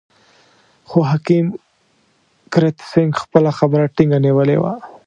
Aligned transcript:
خو 0.89 0.99
حکیم 1.11 1.45
کرت 2.53 2.77
سېنګ 2.91 3.11
خپله 3.23 3.49
خبره 3.59 3.85
ټینګه 3.95 4.19
نیولې 4.25 4.57
وه. 4.59 4.73